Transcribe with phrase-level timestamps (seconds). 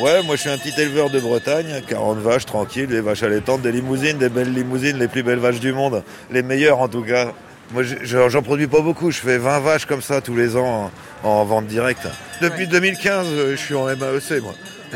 [0.00, 3.62] Ouais, moi je suis un petit éleveur de Bretagne, 40 vaches tranquilles, des vaches allaitantes,
[3.62, 7.02] des limousines, des belles limousines, les plus belles vaches du monde, les meilleures en tout
[7.02, 7.32] cas.
[7.72, 10.92] Moi j'en produis pas beaucoup, je fais 20 vaches comme ça tous les ans
[11.24, 12.06] en, vente directe.
[12.40, 14.54] Depuis 2015, je suis en MAEC moi.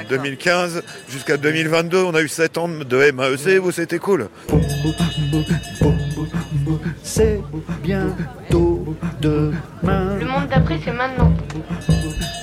[0.09, 4.29] 2015 jusqu'à 2022, on a eu 7 ans de MAEC, vous c'était cool.
[7.03, 7.41] C'est
[7.83, 10.17] bientôt demain.
[10.21, 11.33] Le monde d'après, c'est maintenant.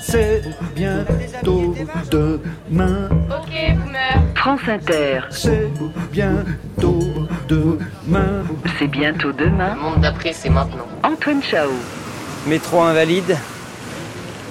[0.09, 0.41] C'est
[0.75, 1.75] bientôt
[2.09, 3.09] demain.
[3.29, 4.21] Ok, boomer.
[4.35, 5.19] France Inter.
[5.29, 5.69] C'est
[6.11, 6.99] bientôt
[7.47, 8.43] demain.
[8.79, 9.75] C'est bientôt demain.
[9.75, 10.87] Le monde d'après, c'est maintenant.
[11.03, 11.69] Antoine Chao.
[12.47, 13.37] Métro invalide,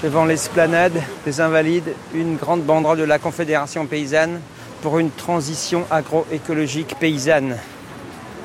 [0.04, 4.40] devant l'esplanade des Invalides, une grande banderole de la Confédération paysanne
[4.82, 7.56] pour une transition agroécologique paysanne.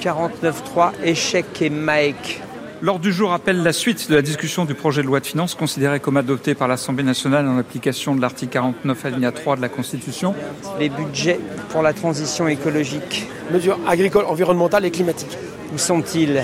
[0.01, 2.41] 49.3, échec et Mike.
[2.83, 5.55] L'ordre du jour appelle la suite de la discussion du projet de loi de finances
[5.55, 9.69] considéré comme adopté par l'Assemblée nationale en application de l'article 49 alinéa 3 de la
[9.69, 10.35] Constitution.
[10.81, 13.29] Les budgets pour la transition écologique.
[13.53, 15.37] Mesures agricoles, environnementales et climatiques.
[15.73, 16.43] Où sont-ils?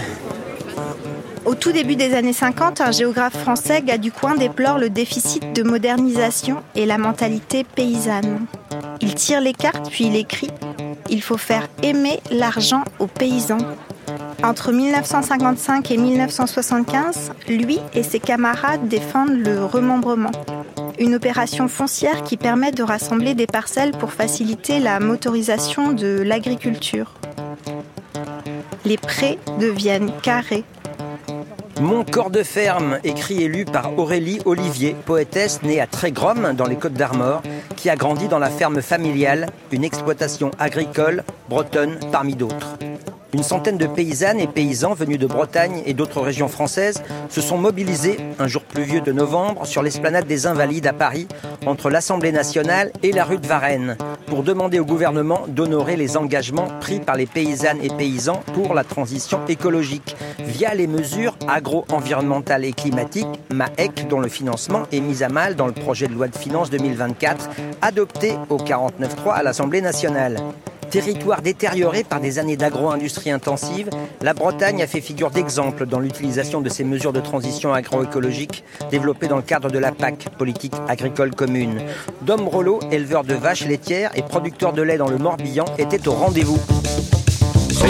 [1.44, 6.64] Au tout début des années 50, un géographe français, Gaducoin, déplore le déficit de modernisation
[6.74, 8.46] et la mentalité paysanne.
[9.02, 10.52] Il tire les cartes puis il écrit
[11.10, 13.58] Il faut faire aimer l'argent aux paysans.
[14.44, 20.32] Entre 1955 et 1975, lui et ses camarades défendent le remembrement,
[20.98, 27.16] une opération foncière qui permet de rassembler des parcelles pour faciliter la motorisation de l'agriculture.
[28.86, 30.64] Les prés deviennent carrés
[31.82, 36.66] mon corps de ferme, écrit et lu par Aurélie Olivier, poétesse née à Trégrom, dans
[36.66, 37.42] les Côtes d'Armor,
[37.78, 42.78] qui a grandi dans la ferme familiale, une exploitation agricole bretonne parmi d'autres.
[43.32, 47.60] Une centaine de paysannes et paysans venus de Bretagne et d'autres régions françaises se sont
[47.60, 51.28] mobilisés un jour pluvieux de novembre sur l'esplanade des Invalides à Paris,
[51.68, 56.70] entre l'Assemblée nationale et la rue de Varennes, pour demander au gouvernement d'honorer les engagements
[56.80, 62.74] pris par les paysannes et paysans pour la transition écologique via les mesures agro-environnementales et
[62.74, 66.36] climatiques MAEC dont le financement est mis à mal dans le projet de loi de
[66.36, 67.48] finances 2024
[67.84, 70.38] adopté au 49.3 à l'Assemblée nationale.
[70.90, 73.92] Territoire détérioré par des années d'agro-industrie intensive,
[74.22, 79.28] la Bretagne a fait figure d'exemple dans l'utilisation de ces mesures de transition agroécologique développées
[79.28, 81.84] dans le cadre de la PAC, politique agricole commune.
[82.24, 86.14] Dom Rollo, éleveur de vaches laitières et producteur de lait dans le Morbihan, était au
[86.14, 86.58] rendez-vous.
[87.70, 87.86] C'est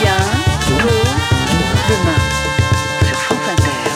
[0.00, 0.16] bien
[1.88, 2.20] demain
[3.04, 3.90] sur France Inter.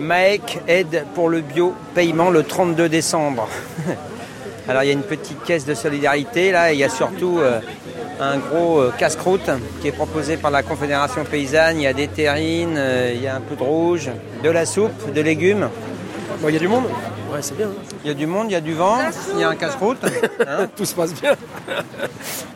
[0.00, 3.48] Maek aide pour le bio paiement le 32 décembre.
[4.66, 7.60] Alors il y a une petite caisse de solidarité là, il y a surtout euh,
[8.18, 9.50] un gros euh, casse-croûte
[9.82, 11.78] qui est proposé par la Confédération paysanne.
[11.78, 14.10] Il y a des terrines, euh, il y a un peu de rouge,
[14.42, 15.68] de la soupe, de légumes.
[16.40, 16.84] Bon, il y a du monde
[17.32, 17.70] Ouais, c'est bien.
[18.04, 18.98] Il y a du monde, il y a du vent,
[19.34, 19.98] il y a un casse-croûte.
[20.46, 20.68] Hein.
[20.76, 21.34] Tout se passe bien.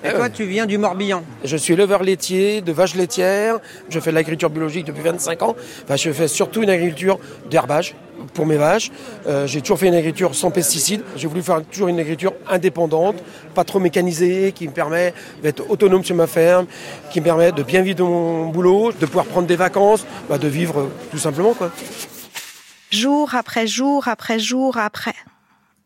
[0.04, 3.58] Et toi, tu viens du Morbihan Je suis éleveur laitier, de vaches laitières.
[3.88, 5.56] Je fais de l'agriculture biologique depuis 25 ans.
[5.84, 7.18] Enfin, je fais surtout une agriculture
[7.50, 7.94] d'herbage
[8.34, 8.90] pour mes vaches.
[9.26, 11.02] Euh, j'ai toujours fait une agriculture sans pesticides.
[11.16, 13.16] J'ai voulu faire toujours une agriculture indépendante,
[13.54, 16.66] pas trop mécanisée, qui me permet d'être autonome sur ma ferme,
[17.10, 20.38] qui me permet de bien vivre de mon boulot, de pouvoir prendre des vacances, bah,
[20.38, 21.54] de vivre euh, tout simplement.
[21.54, 21.70] Quoi.
[22.91, 25.15] Jour après jour après jour après.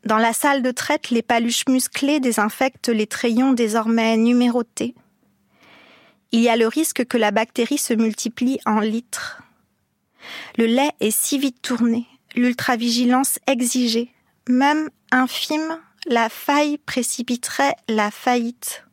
[0.04, 4.94] Dans la salle de traite, les paluches musclées désinfectent les trayons désormais numérotés.
[6.30, 9.42] Il y a le risque que la bactérie se multiplie en litres.
[10.56, 14.12] Le lait est si vite tourné, l'ultravigilance exigée.
[14.48, 18.84] Même infime, la faille précipiterait la faillite.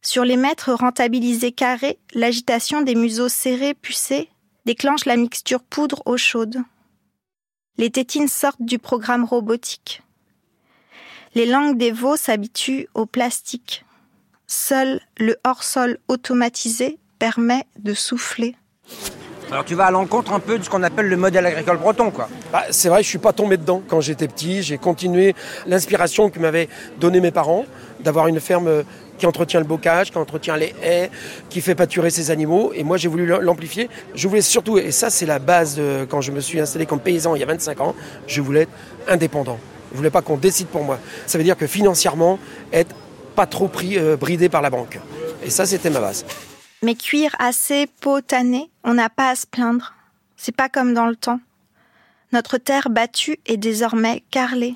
[0.00, 4.30] Sur les mètres rentabilisés carrés, l'agitation des museaux serrés pucés
[4.64, 6.62] déclenche la mixture poudre eau chaude.
[7.78, 10.02] Les tétines sortent du programme robotique.
[11.36, 13.84] Les langues des veaux s'habituent au plastique.
[14.48, 18.56] Seul le hors-sol automatisé permet de souffler.
[19.52, 22.10] Alors tu vas à l'encontre un peu de ce qu'on appelle le modèle agricole breton,
[22.10, 22.28] quoi.
[22.52, 24.62] Bah, c'est vrai, je suis pas tombé dedans quand j'étais petit.
[24.64, 25.36] J'ai continué
[25.66, 27.64] l'inspiration que m'avaient donné mes parents
[28.00, 28.84] d'avoir une ferme
[29.18, 31.10] qui entretient le bocage, qui entretient les haies,
[31.50, 32.72] qui fait pâturer ses animaux.
[32.74, 33.88] Et moi, j'ai voulu l'amplifier.
[34.14, 37.34] Je voulais surtout, et ça, c'est la base quand je me suis installé comme paysan
[37.34, 37.94] il y a 25 ans,
[38.26, 38.72] je voulais être
[39.08, 39.58] indépendant.
[39.92, 40.98] Je voulais pas qu'on décide pour moi.
[41.26, 42.38] Ça veut dire que financièrement,
[42.72, 42.94] être
[43.34, 44.98] pas trop pris, euh, bridé par la banque.
[45.44, 46.24] Et ça, c'était ma base.
[46.82, 49.94] Mais cuire assez, peau tannée, on n'a pas à se plaindre.
[50.36, 51.40] C'est pas comme dans le temps.
[52.32, 54.74] Notre terre battue est désormais carrelée.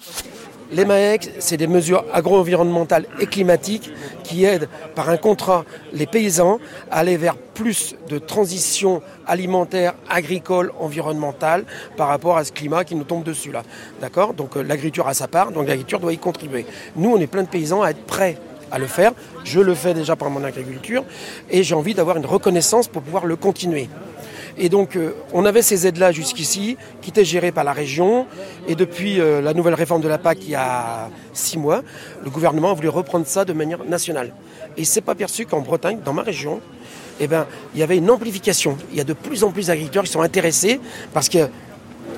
[0.72, 3.90] Les MAEC, c'est des mesures agro-environnementales et climatiques
[4.24, 6.60] qui aident par un contrat les paysans
[6.90, 11.64] à aller vers plus de transition alimentaire, agricole, environnementale
[11.98, 13.64] par rapport à ce climat qui nous tombe dessus là.
[14.00, 14.32] D'accord?
[14.32, 16.64] Donc euh, l'agriculture a sa part, donc l'agriculture doit y contribuer.
[16.96, 18.38] Nous, on est plein de paysans à être prêts
[18.70, 19.12] à le faire.
[19.44, 21.04] Je le fais déjà par mon agriculture
[21.50, 23.90] et j'ai envie d'avoir une reconnaissance pour pouvoir le continuer.
[24.58, 28.26] Et donc, euh, on avait ces aides-là jusqu'ici, qui étaient gérées par la région.
[28.68, 31.82] Et depuis euh, la nouvelle réforme de la PAC, il y a six mois,
[32.22, 34.32] le gouvernement a voulu reprendre ça de manière nationale.
[34.76, 36.60] Et il s'est pas perçu qu'en Bretagne, dans ma région,
[37.20, 38.76] eh ben, il y avait une amplification.
[38.90, 40.80] Il y a de plus en plus d'agriculteurs qui sont intéressés
[41.12, 41.48] parce que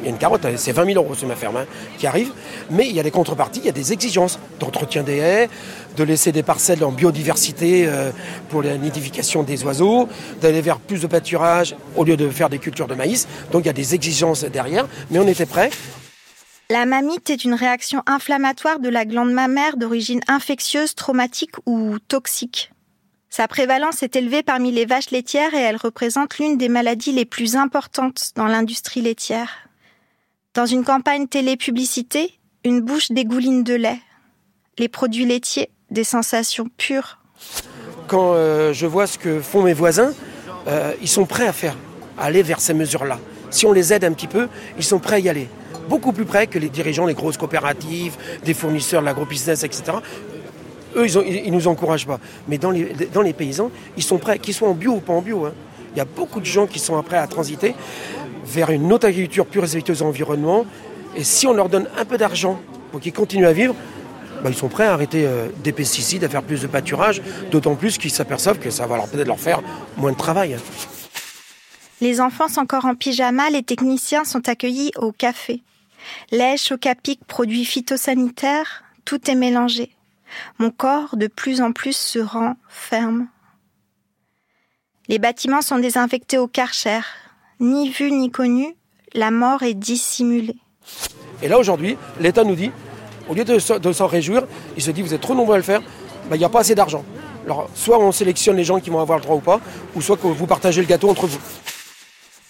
[0.05, 1.67] il y a une carotte, c'est 20 000 euros sur ma ferme hein,
[1.97, 2.31] qui arrive,
[2.71, 5.49] mais il y a des contreparties, il y a des exigences d'entretien des haies,
[5.97, 8.11] de laisser des parcelles en biodiversité euh,
[8.51, 10.07] pour la nidification des oiseaux,
[10.43, 13.27] d'aller vers plus de pâturage au lieu de faire des cultures de maïs.
[13.51, 15.71] Donc il y a des exigences derrière, mais on était prêts.
[16.69, 22.73] La mamite est une réaction inflammatoire de la glande mammaire d'origine infectieuse, traumatique ou toxique.
[23.31, 27.25] Sa prévalence est élevée parmi les vaches laitières et elle représente l'une des maladies les
[27.25, 29.64] plus importantes dans l'industrie laitière.
[30.55, 33.99] Dans une campagne télé-publicité, une bouche dégouline de lait.
[34.79, 37.19] Les produits laitiers, des sensations pures.
[38.07, 40.13] Quand euh, je vois ce que font mes voisins,
[40.69, 41.77] euh, ils sont prêts à faire,
[42.17, 43.19] aller vers ces mesures-là.
[43.51, 44.49] Si on les aide un petit peu,
[44.79, 45.49] ils sont prêts à y aller.
[45.89, 49.99] Beaucoup plus près que les dirigeants des grosses coopératives, des fournisseurs de l'agrobusiness, etc.
[50.95, 52.21] Eux, ils, ne nous encouragent pas.
[52.47, 55.15] Mais dans les, dans les paysans, ils sont prêts, qu'ils soient en bio ou pas
[55.15, 55.47] en bio.
[55.47, 55.53] Hein.
[55.95, 57.75] Il y a beaucoup de gens qui sont prêts à transiter
[58.45, 60.67] vers une autre agriculture plus respectueuse de l'environnement.
[61.17, 62.61] Et si on leur donne un peu d'argent
[62.91, 63.75] pour qu'ils continuent à vivre,
[64.43, 67.77] bah, ils sont prêts à arrêter euh, des pesticides, à faire plus de pâturage, d'autant
[67.77, 69.63] plus qu'ils s'aperçoivent que ça va leur peut-être leur faire
[69.97, 70.57] moins de travail.
[72.01, 75.63] Les enfants sont encore en pyjama, les techniciens sont accueillis au café.
[76.31, 79.91] Lait, chocapic, produits phytosanitaires, tout est mélangé.
[80.59, 83.29] Mon corps de plus en plus se rend ferme.
[85.09, 87.01] Les bâtiments sont désinfectés au karcher,
[87.61, 88.77] ni vu ni connu,
[89.15, 90.57] la mort est dissimulée.
[91.43, 92.71] Et là aujourd'hui, l'État nous dit,
[93.29, 94.45] au lieu de, s'en réjouir,
[94.77, 95.81] il se dit vous êtes trop nombreux à le faire,
[96.29, 97.05] bah, il n'y a pas assez d'argent.
[97.45, 99.61] Alors soit on sélectionne les gens qui vont avoir le droit ou pas,
[99.95, 101.41] ou soit que vous partagez le gâteau entre vous.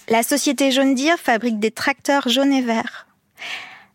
[0.09, 3.07] La société Jaune Deere fabrique des tracteurs jaunes et verts,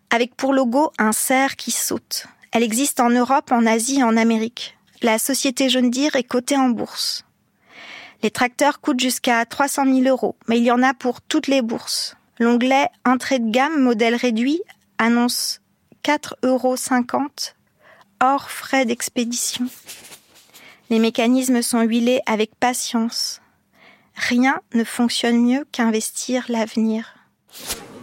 [0.09, 2.25] avec pour logo un cerf qui saute.
[2.51, 4.77] Elle existe en Europe, en Asie et en Amérique.
[5.01, 7.25] La société Jaune Deere est cotée en bourse.
[8.21, 11.61] Les tracteurs coûtent jusqu'à 300 000 euros, mais il y en a pour toutes les
[11.61, 12.17] bourses.
[12.37, 14.61] L'onglet Entrée de gamme modèle réduit
[14.97, 15.61] annonce
[16.03, 16.75] 4,50 euros
[18.21, 19.65] hors frais d'expédition.
[20.89, 23.41] Les mécanismes sont huilés avec patience.
[24.15, 27.15] Rien ne fonctionne mieux qu'investir l'avenir.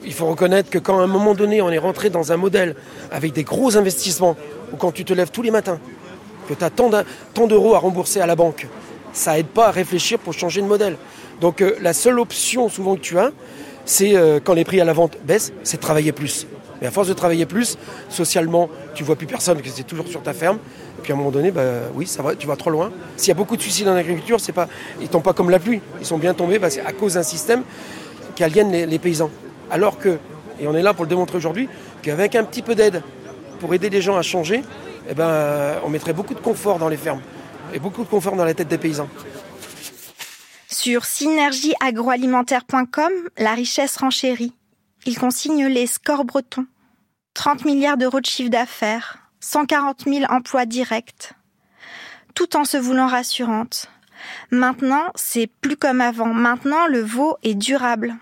[0.02, 2.74] Il faut reconnaître que quand à un moment donné on est rentré dans un modèle
[3.10, 4.36] avec des gros investissements,
[4.72, 5.80] ou quand tu te lèves tous les matins,
[6.48, 8.66] que tu as tant d'euros à rembourser à la banque,
[9.16, 10.96] ça aide pas à réfléchir pour changer de modèle.
[11.40, 13.30] Donc euh, la seule option souvent que tu as,
[13.84, 16.46] c'est euh, quand les prix à la vente baissent, c'est de travailler plus.
[16.80, 17.78] Mais à force de travailler plus,
[18.10, 20.58] socialement, tu vois plus personne, que c'est toujours sur ta ferme.
[20.98, 21.62] Et puis à un moment donné, bah,
[21.94, 22.92] oui, ça va, tu vas trop loin.
[23.16, 24.68] S'il y a beaucoup de suicides en agriculture, c'est pas,
[25.00, 25.80] ils tombent pas comme la pluie.
[26.00, 27.62] Ils sont bien tombés bah, à cause d'un système
[28.34, 29.30] qui aliène les, paysans.
[29.70, 30.18] Alors que,
[30.60, 31.70] et on est là pour le démontrer aujourd'hui,
[32.02, 33.02] qu'avec un petit peu d'aide
[33.60, 34.62] pour aider les gens à changer,
[35.08, 37.22] eh ben, on mettrait beaucoup de confort dans les fermes
[37.72, 39.08] et beaucoup de confort dans la tête des paysans.
[40.68, 44.52] Sur synergieagroalimentaire.com, la richesse renchérit.
[45.04, 46.66] Il consigne les scores bretons.
[47.34, 51.32] 30 milliards d'euros de chiffre d'affaires, 140 000 emplois directs,
[52.34, 53.90] tout en se voulant rassurante.
[54.50, 56.32] Maintenant, c'est plus comme avant.
[56.32, 58.16] Maintenant, le veau est durable.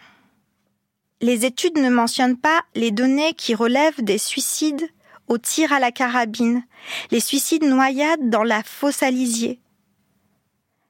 [1.21, 4.89] Les études ne mentionnent pas les données qui relèvent des suicides
[5.29, 6.63] au tir à la carabine,
[7.11, 9.61] les suicides noyades dans la fosse à.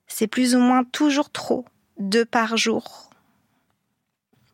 [0.06, 1.64] C'est plus ou moins toujours trop,
[1.98, 3.10] deux par jour.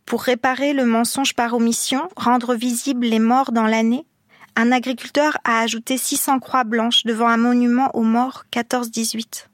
[0.06, 4.06] Pour réparer le mensonge par omission, rendre visibles les morts dans l'année,
[4.56, 9.46] un agriculteur a ajouté 600 croix blanches devant un monument aux morts 14-18.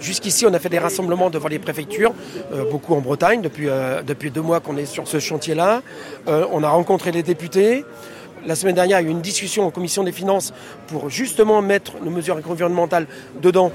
[0.00, 2.14] Jusqu'ici, on a fait des rassemblements devant les préfectures,
[2.52, 5.82] euh, beaucoup en Bretagne, depuis, euh, depuis deux mois qu'on est sur ce chantier-là.
[6.28, 7.84] Euh, on a rencontré les députés,
[8.46, 10.52] la semaine dernière, il y a eu une discussion en commission des finances
[10.88, 13.06] pour justement mettre nos mesures environnementales
[13.40, 13.72] dedans,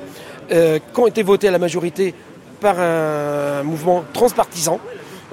[0.51, 2.13] euh, qui ont été votées à la majorité
[2.59, 4.79] par un mouvement transpartisan.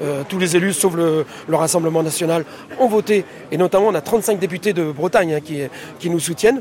[0.02, 2.44] Euh, tous les élus, sauf le, Rassemblement national,
[2.80, 3.24] ont voté.
[3.52, 6.60] Et notamment, on a 35 députés de Bretagne hein, qui, nous soutiennent.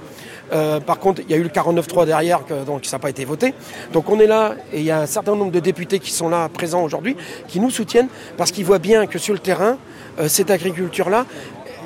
[0.51, 3.25] Euh, par contre, il y a eu le 49-3 derrière, donc ça n'a pas été
[3.25, 3.55] voté.
[3.91, 6.29] Donc on est là, et il y a un certain nombre de députés qui sont
[6.29, 7.15] là, présents aujourd'hui,
[7.47, 9.77] qui nous soutiennent, parce qu'ils voient bien que sur le terrain,
[10.27, 11.25] cette agriculture-là,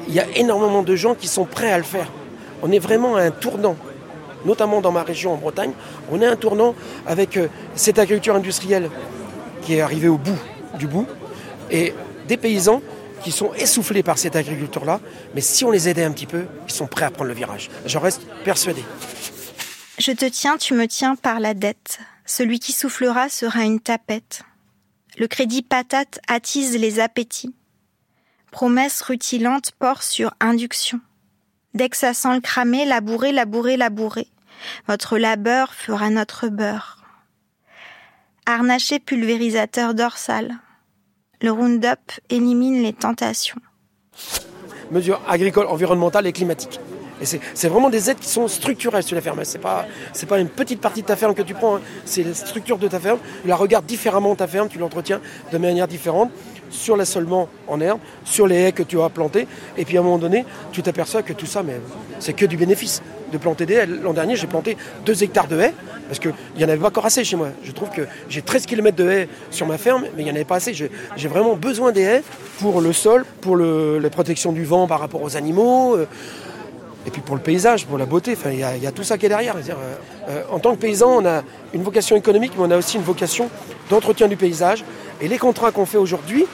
[0.07, 2.07] il y a énormément de gens qui sont prêts à le faire.
[2.61, 3.75] on est vraiment à un tournant,
[4.45, 5.73] notamment dans ma région en Bretagne,
[6.11, 8.89] on est à un tournant avec euh, cette agriculture industrielle
[9.61, 10.39] qui est arrivée au bout
[10.77, 11.07] du bout,
[11.69, 11.93] et
[12.27, 12.81] des paysans
[13.23, 14.99] qui sont essoufflés par cette agriculture-là,
[15.33, 17.69] mais si on les aidait un petit peu, ils sont prêts à prendre le virage.
[17.85, 18.83] J'en reste persuadé.
[19.97, 21.99] Je te tiens, tu me tiens par la dette.
[22.25, 24.43] Celui qui soufflera sera une tapette.
[25.17, 27.55] Le crédit patate attise les appétits.
[28.57, 30.99] Promesse rutilante port sur induction.
[31.75, 34.25] Dès que ça sent le cramer, labourer, labourer, labourer.
[34.87, 37.03] Votre labeur fera notre beurre.
[38.47, 40.55] Harnaché pulvérisateur dorsal.
[41.39, 41.99] Le Roundup
[42.31, 43.61] élimine les tentations.
[44.89, 46.79] Mesures agricoles, environnementales et climatiques.
[47.21, 49.43] Et c'est vraiment des aides qui sont structurelles sur la ferme.
[49.43, 49.85] C'est pas,
[50.27, 51.81] pas une petite partie de ta ferme que tu prends, hein.
[52.05, 53.19] c'est la structure de ta ferme.
[53.43, 55.21] Tu la regardes différemment ta ferme, tu l'entretiens
[55.51, 56.31] de manière différente
[56.69, 59.47] sur l'assolement en herbe, sur les haies que tu as plantées.
[59.77, 61.63] Et puis à un moment donné, tu t'aperçois que tout ça,
[62.19, 63.85] c'est que du bénéfice de planter des haies.
[63.85, 65.73] L'an dernier, j'ai planté 2 hectares de haies
[66.07, 67.49] parce qu'il n'y en avait pas encore assez chez moi.
[67.63, 70.35] Je trouve que j'ai 13 km de haies sur ma ferme, mais il n'y en
[70.35, 70.73] avait pas assez.
[70.73, 72.23] J'ai vraiment besoin des haies
[72.59, 75.95] pour le sol, pour la protection du vent par rapport aux animaux.
[75.97, 76.05] euh,
[77.05, 79.29] et puis pour le paysage, pour la beauté, il y, a- tout ça qui est
[79.29, 79.55] derrière.
[79.55, 79.61] Euh,
[80.29, 81.41] euh, en tant que paysan, on a
[81.73, 83.49] une vocation économique, mais on a aussi une vocation
[83.89, 84.83] d'entretien du paysage.
[85.21, 86.45] Et les contrats qu'on fait aujourd'hui,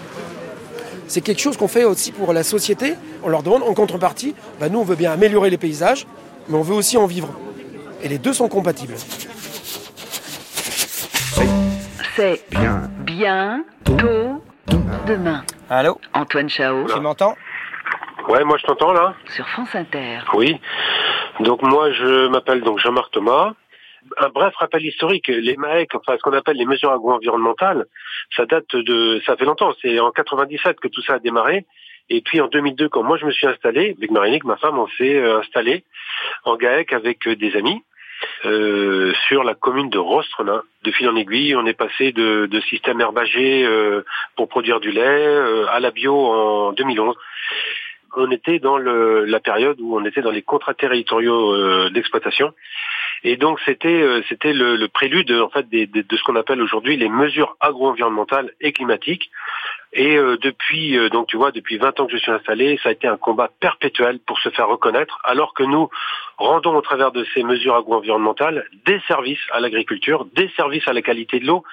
[1.07, 2.95] c'est quelque chose qu'on fait aussi pour la société.
[3.23, 6.07] On leur demande en contrepartie, bah, nous on veut bien améliorer les paysages,
[6.47, 7.29] mais on veut aussi en vivre.
[8.01, 8.95] Et les deux sont compatibles.
[12.15, 12.89] C'est Bien.
[12.99, 14.43] bien tôt
[15.07, 15.43] demain.
[15.69, 17.35] Allô Antoine Chao Tu m'entends
[18.29, 19.13] Ouais, moi je t'entends là?
[19.35, 20.19] sur France Inter.
[20.35, 20.59] Oui.
[21.39, 23.53] Donc moi je m'appelle donc Jean-Marc Thomas.
[24.17, 27.85] Un bref rappel historique, les MAEC, enfin ce qu'on appelle les mesures agro-environnementales,
[28.35, 31.65] ça date de, ça fait longtemps, c'est en 97 que tout ça a démarré.
[32.09, 34.87] Et puis en 2002, quand moi je me suis installé, avec Marinique, ma femme, on
[34.97, 35.83] s'est euh, installé
[36.43, 37.81] en GAEC avec euh, des amis
[38.45, 40.63] euh, sur la commune de Rostrenin.
[40.83, 44.03] De fil en aiguille, on est passé de, de système herbagé euh,
[44.35, 47.15] pour produire du lait euh, à la bio en 2011
[48.15, 52.53] on était dans le, la période où on était dans les contrats territoriaux euh, d'exploitation.
[53.23, 57.07] Et donc c'était euh, c'était le, prélude en fait de ce qu'on appelle aujourd'hui les
[57.07, 59.31] mesures agro-environnementales et climatiques.
[59.93, 62.89] Et euh, depuis euh, donc tu vois depuis 20 ans que je suis installé, ça
[62.89, 65.89] a été un combat perpétuel pour se faire reconnaître, alors que nous
[66.37, 71.01] rendons au travers de ces mesures agro-environnementales des services à l'agriculture, des services à la
[71.01, 71.63] qualité de l'eau,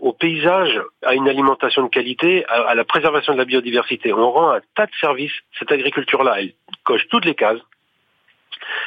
[0.00, 4.12] au paysage, à une alimentation de qualité, à, à la préservation de la biodiversité.
[4.12, 5.32] On rend un tas de services.
[5.58, 7.60] Cette agriculture-là, elle coche toutes les cases.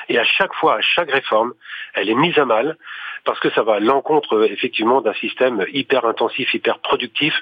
[0.10, 1.54] Et à chaque fois, à chaque réforme,
[1.94, 2.78] elle est mise à mal
[3.24, 7.34] parce que ça va à l'encontre euh, effectivement d'un système hyper intensif, hyper productif,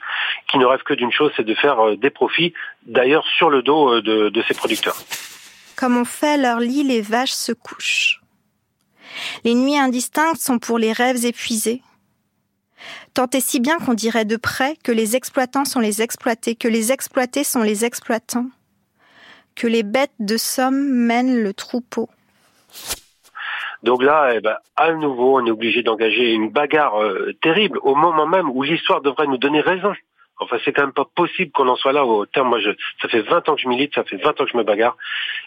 [0.50, 2.53] qui ne rêve que d'une chose, c'est de faire euh, des profits,
[2.86, 4.98] d'ailleurs sur le dos euh, de, de ses producteurs.
[5.77, 8.19] Comme on fait leur lit, les vaches se couchent.
[9.43, 11.81] Les nuits indistinctes sont pour les rêves épuisés.
[13.13, 16.67] Tant et si bien qu'on dirait de près que les exploitants sont les exploités, que
[16.67, 18.50] les exploités sont les exploitants,
[19.55, 22.10] que les bêtes de somme mènent le troupeau.
[23.83, 27.95] Donc là, eh ben, à nouveau, on est obligé d'engager une bagarre euh, terrible au
[27.95, 29.93] moment même où l'histoire devrait nous donner raison.
[30.41, 32.47] Enfin, c'est quand même pas possible qu'on en soit là au terme.
[32.47, 32.71] Moi, je,
[33.01, 34.95] ça fait 20 ans que je milite, ça fait 20 ans que je me bagarre,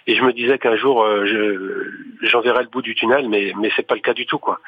[0.06, 3.52] et je me disais qu'un jour, euh, je, j'en verrai le bout du tunnel, mais
[3.58, 4.60] mais c'est pas le cas du tout, quoi.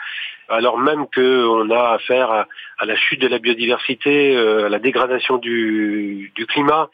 [0.49, 2.47] Alors même que on a affaire à,
[2.79, 6.89] à la chute de la biodiversité, euh, à la dégradation du, du climat,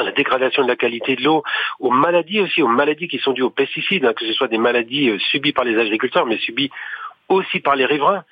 [0.00, 1.42] à la dégradation de la qualité de l'eau,
[1.78, 4.58] aux maladies aussi, aux maladies qui sont dues aux pesticides, hein, que ce soit des
[4.58, 6.70] maladies euh, subies par les agriculteurs, mais subies
[7.28, 8.24] aussi par les riverains,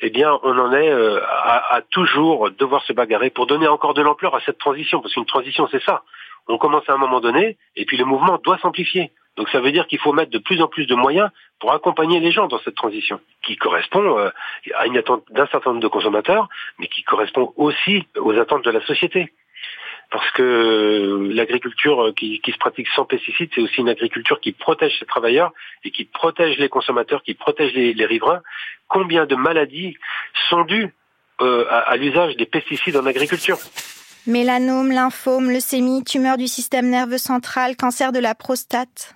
[0.00, 4.02] eh bien, on en est euh, à, toujours devoir se bagarrer pour donner encore de
[4.02, 6.02] l'ampleur à cette transition, parce qu'une transition, c'est ça.
[6.48, 9.12] On commence à un moment donné, et puis le mouvement doit s'amplifier.
[9.36, 12.18] Donc ça veut dire qu'il faut mettre de plus en plus de moyens pour accompagner
[12.18, 14.30] les gens dans cette transition, qui correspond euh,
[14.74, 16.48] à une attente d'un certain nombre de consommateurs,
[16.78, 19.32] mais qui correspond aussi aux attentes de la société
[20.10, 24.98] parce que l'agriculture qui, qui se pratique sans pesticides, c'est aussi une agriculture qui protège
[24.98, 25.52] ses travailleurs
[25.84, 28.42] et qui protège les consommateurs, qui protège les, riverains.
[28.88, 29.96] Combien de maladies
[30.48, 30.92] sont dues
[31.40, 33.58] euh, à, à l'usage des pesticides en agriculture?
[34.26, 39.14] Mélanome, lymphome, leucémie, tumeur du système nerveux central, cancer de la prostate.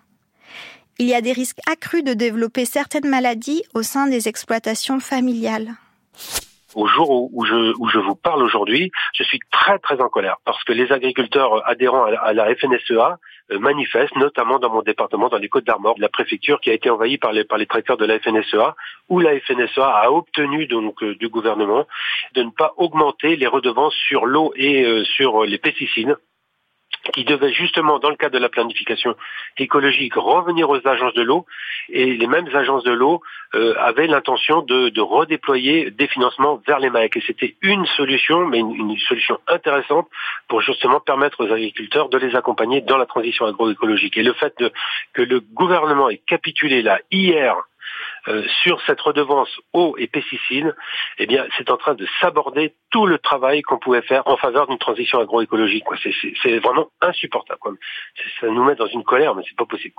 [0.99, 5.75] Il y a des risques accrus de développer certaines maladies au sein des exploitations familiales.
[6.77, 10.73] Au jour où, je, vous parle aujourd'hui, je suis très très en colère parce que
[10.73, 13.19] les agriculteurs adhérents à, la- FNSEA
[13.53, 16.91] euh, manifestent, notamment dans mon département, dans les Côtes d'Armor, la préfecture qui a été
[16.91, 18.75] envahie par les, par les tracteurs de la FNSEA,
[19.09, 21.87] où la FNSEA a obtenu donc euh, du gouvernement
[22.35, 26.17] de ne pas augmenter les redevances sur l'eau et euh, sur les pesticides
[27.13, 29.15] qui devait justement, dans le cadre de la planification
[29.59, 31.47] écologique, revenir aux agences de l'eau.
[31.91, 33.21] Et les mêmes agences de l'eau
[33.55, 37.17] euh, avaient l'intention de, redéployer des financements vers les MAEC.
[37.17, 40.09] Et c'était une solution, mais une, solution intéressante
[40.49, 44.17] pour justement permettre aux agriculteurs de les accompagner dans la transition agroécologique.
[44.17, 44.55] Et le fait
[45.13, 47.57] que le gouvernement ait capitulé là hier
[48.63, 50.75] sur cette redevance eau et pesticides,
[51.19, 54.67] eh bien, c'est en train de s'aborder tout le travail qu'on pouvait faire en faveur
[54.67, 55.85] d'une transition agroécologique.
[56.43, 57.79] C'est vraiment insupportable.
[58.41, 59.95] Ça nous met dans une colère, mais c'est pas possible.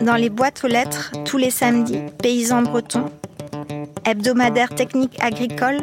[0.00, 3.10] Dans les boîtes aux lettres, tous les samedis, paysans bretons,
[4.04, 5.78] hebdomadaire technique agricole,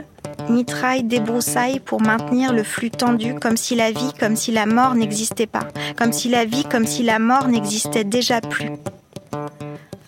[0.49, 4.95] mitraille, débroussailles pour maintenir le flux tendu comme si la vie, comme si la mort
[4.95, 5.67] n'existait pas,
[5.97, 8.69] comme si la vie, comme si la mort n'existait déjà plus.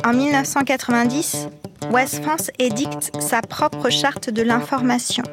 [0.05, 1.47] En 1990,
[1.91, 5.23] West France édicte sa propre charte de l'information.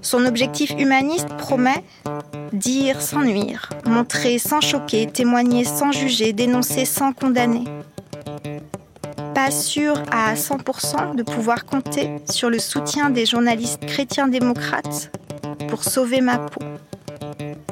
[0.00, 1.84] Son objectif humaniste promet
[2.54, 7.64] dire sans nuire, montrer sans choquer, témoigner sans juger, dénoncer sans condamner.
[9.34, 15.10] Pas sûr à 100% de pouvoir compter sur le soutien des journalistes chrétiens démocrates
[15.68, 16.62] pour sauver ma peau.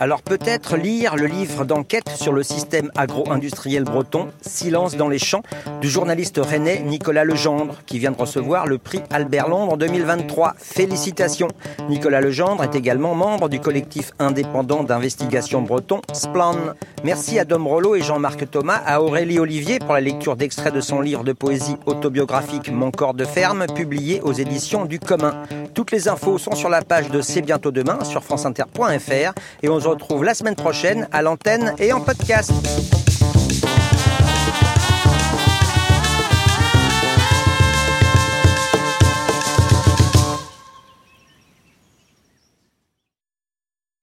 [0.01, 5.43] Alors peut-être lire le livre d'enquête sur le système agro-industriel breton, Silence dans les champs,
[5.81, 10.55] du journaliste rennais Nicolas Legendre, qui vient de recevoir le prix Albert Londres 2023.
[10.59, 11.47] Félicitations
[11.89, 16.57] Nicolas Legendre est également membre du collectif indépendant d'investigation breton, Splan.
[17.05, 20.81] Merci à Dom Rollo et Jean-Marc Thomas, à Aurélie Olivier pour la lecture d'extraits de
[20.81, 25.45] son livre de poésie autobiographique Mon corps de ferme, publié aux éditions du commun.
[25.73, 29.33] Toutes les infos sont sur la page de C'est bientôt demain sur franceinter.fr
[29.63, 32.53] et on retrouve la semaine prochaine à l'antenne et en podcast.